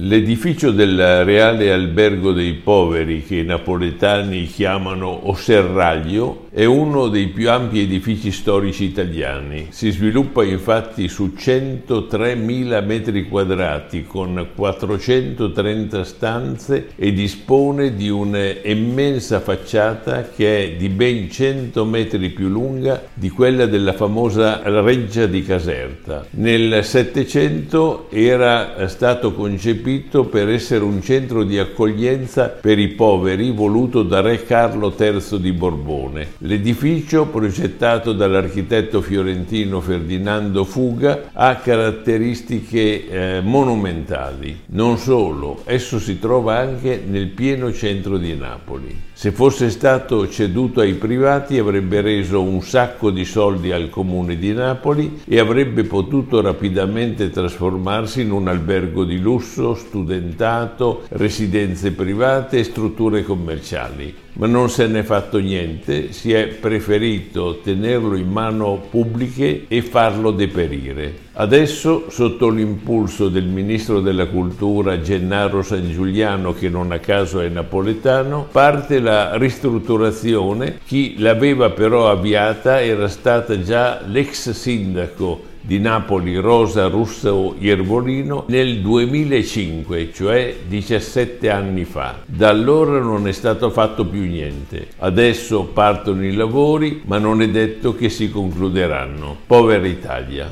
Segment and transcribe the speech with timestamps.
[0.00, 7.50] L'edificio del Reale Albergo dei Poveri, che i napoletani chiamano Osserraglio, è uno dei più
[7.50, 9.66] ampi edifici storici italiani.
[9.70, 20.28] Si sviluppa infatti su 103.000 metri quadrati con 430 stanze e dispone di un'immensa facciata
[20.28, 26.24] che è di ben 100 metri più lunga di quella della famosa Reggia di Caserta.
[26.30, 33.50] Nel Settecento era stato concepito concepito per essere un centro di accoglienza per i poveri
[33.50, 36.28] voluto da Re Carlo III di Borbone.
[36.38, 44.60] L'edificio, progettato dall'architetto fiorentino Ferdinando Fuga, ha caratteristiche eh, monumentali.
[44.66, 49.06] Non solo, esso si trova anche nel pieno centro di Napoli.
[49.18, 54.52] Se fosse stato ceduto ai privati avrebbe reso un sacco di soldi al comune di
[54.52, 62.64] Napoli e avrebbe potuto rapidamente trasformarsi in un albergo di lusso, studentato, residenze private e
[62.64, 64.14] strutture commerciali.
[64.34, 70.30] Ma non se n'è fatto niente, si è preferito tenerlo in mano pubbliche e farlo
[70.30, 71.26] deperire.
[71.32, 77.48] Adesso, sotto l'impulso del ministro della cultura Gennaro San Giuliano, che non a caso è
[77.48, 80.78] napoletano, parte la ristrutturazione.
[80.84, 88.80] Chi l'aveva però avviata era stata già l'ex sindaco di Napoli Rosa Russo Iervolino nel
[88.80, 92.20] 2005, cioè 17 anni fa.
[92.24, 94.88] Da allora non è stato fatto più niente.
[94.96, 99.36] Adesso partono i lavori, ma non è detto che si concluderanno.
[99.46, 100.50] Povera Italia.